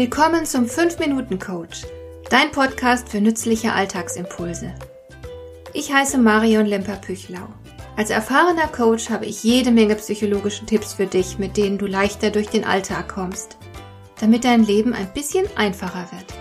[0.00, 1.82] Willkommen zum 5-Minuten-Coach,
[2.30, 4.74] dein Podcast für nützliche Alltagsimpulse.
[5.74, 7.46] Ich heiße Marion Lemper-Püchlau.
[7.98, 12.30] Als erfahrener Coach habe ich jede Menge psychologische Tipps für dich, mit denen du leichter
[12.30, 13.58] durch den Alltag kommst,
[14.18, 16.32] damit dein Leben ein bisschen einfacher wird.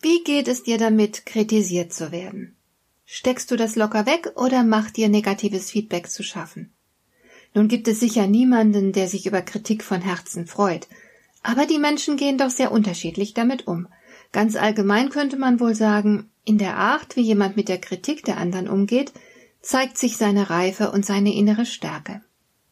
[0.00, 2.56] Wie geht es dir damit, kritisiert zu werden?
[3.14, 6.72] Steckst du das locker weg oder macht dir negatives Feedback zu schaffen?
[7.52, 10.88] Nun gibt es sicher niemanden, der sich über Kritik von Herzen freut,
[11.42, 13.86] aber die Menschen gehen doch sehr unterschiedlich damit um.
[14.32, 18.38] Ganz allgemein könnte man wohl sagen, in der Art, wie jemand mit der Kritik der
[18.38, 19.12] anderen umgeht,
[19.60, 22.22] zeigt sich seine Reife und seine innere Stärke.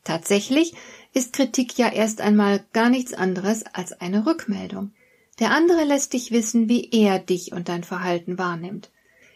[0.04, 0.72] Tatsächlich
[1.12, 4.92] ist Kritik ja erst einmal gar nichts anderes als eine Rückmeldung.
[5.38, 8.88] Der andere lässt dich wissen, wie er dich und dein Verhalten wahrnimmt.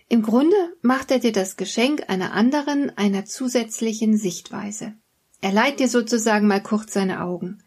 [0.08, 4.94] Im Grunde macht er dir das Geschenk einer anderen, einer zusätzlichen Sichtweise.
[5.40, 7.62] Er leiht dir sozusagen mal kurz seine Augen.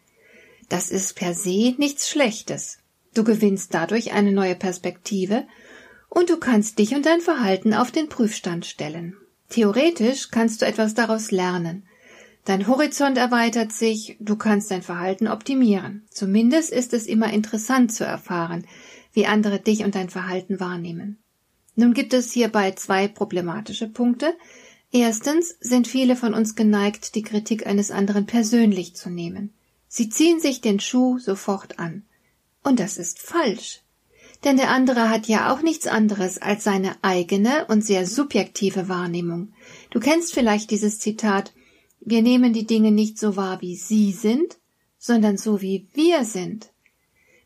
[0.68, 2.78] Das ist per se nichts Schlechtes.
[3.14, 5.46] Du gewinnst dadurch eine neue Perspektive
[6.08, 9.16] und du kannst dich und dein Verhalten auf den Prüfstand stellen.
[9.48, 11.86] Theoretisch kannst du etwas daraus lernen.
[12.44, 16.06] Dein Horizont erweitert sich, du kannst dein Verhalten optimieren.
[16.10, 18.66] Zumindest ist es immer interessant zu erfahren,
[19.12, 21.18] wie andere dich und dein Verhalten wahrnehmen.
[21.78, 24.36] Nun gibt es hierbei zwei problematische Punkte.
[24.90, 29.52] Erstens sind viele von uns geneigt, die Kritik eines anderen persönlich zu nehmen.
[29.86, 32.02] Sie ziehen sich den Schuh sofort an.
[32.64, 33.82] Und das ist falsch.
[34.42, 39.52] Denn der andere hat ja auch nichts anderes als seine eigene und sehr subjektive Wahrnehmung.
[39.90, 41.52] Du kennst vielleicht dieses Zitat
[42.00, 44.56] Wir nehmen die Dinge nicht so wahr, wie sie sind,
[44.98, 46.70] sondern so, wie wir sind.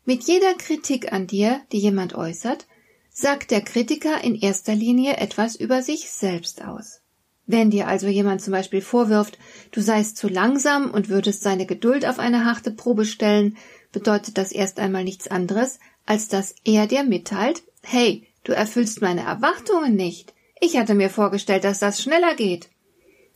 [0.05, 2.65] Mit jeder Kritik an dir, die jemand äußert,
[3.13, 6.99] sagt der Kritiker in erster Linie etwas über sich selbst aus.
[7.45, 9.37] Wenn dir also jemand zum Beispiel vorwirft,
[9.71, 13.57] du seist zu langsam und würdest seine Geduld auf eine harte Probe stellen,
[13.91, 19.21] bedeutet das erst einmal nichts anderes, als dass er dir mitteilt, hey, du erfüllst meine
[19.21, 20.33] Erwartungen nicht.
[20.59, 22.69] Ich hatte mir vorgestellt, dass das schneller geht.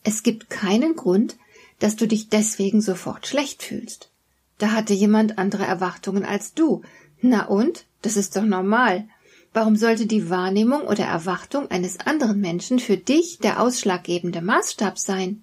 [0.02, 1.36] Es gibt keinen Grund,
[1.78, 4.10] dass du dich deswegen sofort schlecht fühlst.
[4.56, 6.82] Da hatte jemand andere Erwartungen als du.
[7.20, 7.84] Na und?
[8.02, 9.08] Das ist doch normal.
[9.52, 15.42] Warum sollte die Wahrnehmung oder Erwartung eines anderen Menschen für dich der ausschlaggebende Maßstab sein?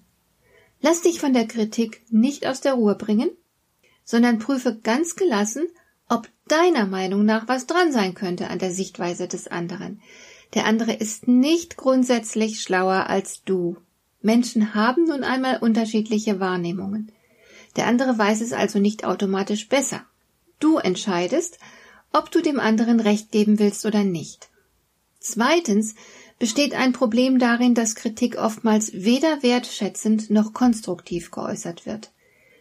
[0.80, 3.30] Lass dich von der Kritik nicht aus der Ruhe bringen,
[4.04, 5.66] sondern prüfe ganz gelassen,
[6.08, 10.00] ob deiner Meinung nach was dran sein könnte an der Sichtweise des anderen.
[10.54, 13.76] Der andere ist nicht grundsätzlich schlauer als du.
[14.22, 17.10] Menschen haben nun einmal unterschiedliche Wahrnehmungen.
[17.74, 20.04] Der andere weiß es also nicht automatisch besser.
[20.60, 21.58] Du entscheidest,
[22.16, 24.48] ob du dem anderen Recht geben willst oder nicht.
[25.20, 25.94] Zweitens
[26.38, 32.12] besteht ein Problem darin, dass Kritik oftmals weder wertschätzend noch konstruktiv geäußert wird.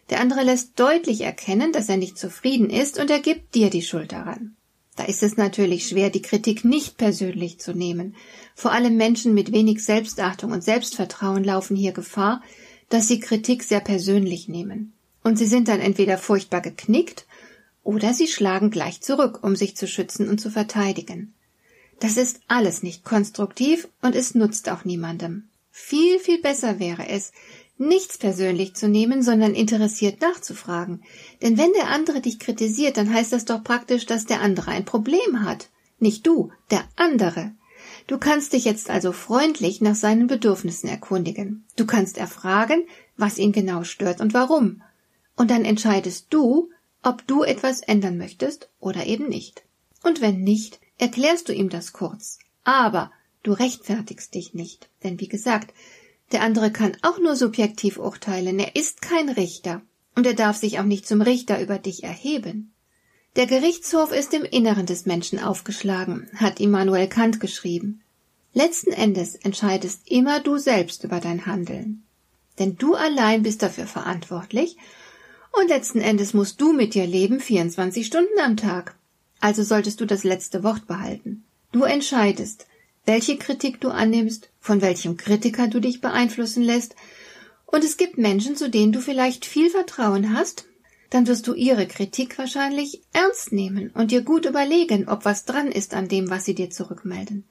[0.09, 3.81] Der andere lässt deutlich erkennen, dass er nicht zufrieden ist und er gibt dir die
[3.81, 4.55] Schuld daran.
[4.95, 8.15] Da ist es natürlich schwer, die Kritik nicht persönlich zu nehmen.
[8.55, 12.41] Vor allem Menschen mit wenig Selbstachtung und Selbstvertrauen laufen hier Gefahr,
[12.89, 14.93] dass sie Kritik sehr persönlich nehmen.
[15.23, 17.25] Und sie sind dann entweder furchtbar geknickt
[17.85, 21.33] oder sie schlagen gleich zurück, um sich zu schützen und zu verteidigen.
[22.01, 25.47] Das ist alles nicht konstruktiv und es nutzt auch niemandem.
[25.71, 27.31] Viel, viel besser wäre es,
[27.77, 31.03] nichts persönlich zu nehmen, sondern interessiert nachzufragen.
[31.41, 34.85] Denn wenn der andere dich kritisiert, dann heißt das doch praktisch, dass der andere ein
[34.85, 35.69] Problem hat.
[35.99, 37.51] Nicht du, der andere.
[38.07, 41.65] Du kannst dich jetzt also freundlich nach seinen Bedürfnissen erkundigen.
[41.75, 42.83] Du kannst erfragen,
[43.15, 44.81] was ihn genau stört und warum.
[45.35, 46.69] Und dann entscheidest du,
[47.05, 49.63] ob du etwas ändern möchtest oder eben nicht.
[50.03, 52.39] Und wenn nicht, erklärst du ihm das kurz.
[52.63, 53.11] Aber
[53.43, 54.89] du rechtfertigst dich nicht.
[55.03, 55.73] Denn wie gesagt,
[56.31, 58.59] der andere kann auch nur subjektiv urteilen.
[58.59, 59.81] Er ist kein Richter.
[60.15, 62.73] Und er darf sich auch nicht zum Richter über dich erheben.
[63.35, 68.01] Der Gerichtshof ist im Inneren des Menschen aufgeschlagen, hat Immanuel Kant geschrieben.
[68.53, 72.03] Letzten Endes entscheidest immer du selbst über dein Handeln.
[72.57, 74.77] Denn du allein bist dafür verantwortlich
[75.59, 78.95] und letzten Endes musst du mit dir leben 24 Stunden am Tag.
[79.39, 81.43] Also solltest du das letzte Wort behalten.
[81.71, 82.67] Du entscheidest,
[83.05, 86.95] welche Kritik du annimmst, von welchem Kritiker du dich beeinflussen lässt,
[87.65, 90.65] und es gibt Menschen, zu denen du vielleicht viel Vertrauen hast,
[91.09, 95.71] dann wirst du ihre Kritik wahrscheinlich ernst nehmen und dir gut überlegen, ob was dran
[95.71, 97.43] ist an dem, was sie dir zurückmelden.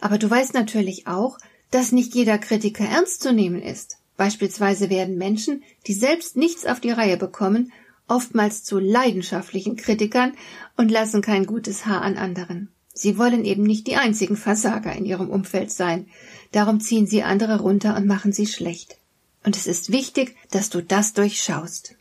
[0.00, 1.38] Aber du weißt natürlich auch,
[1.70, 3.97] dass nicht jeder Kritiker ernst zu nehmen ist.
[4.18, 7.72] Beispielsweise werden Menschen, die selbst nichts auf die Reihe bekommen,
[8.08, 10.32] oftmals zu leidenschaftlichen Kritikern
[10.76, 12.68] und lassen kein gutes Haar an anderen.
[12.92, 16.08] Sie wollen eben nicht die einzigen Versager in ihrem Umfeld sein.
[16.50, 18.98] Darum ziehen sie andere runter und machen sie schlecht.
[19.44, 21.94] Und es ist wichtig, dass du das durchschaust.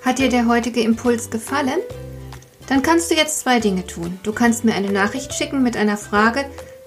[0.00, 1.78] Hat dir der heutige Impuls gefallen?
[2.68, 4.18] Dann kannst du jetzt zwei Dinge tun.
[4.22, 6.46] Du kannst mir eine Nachricht schicken mit einer Frage,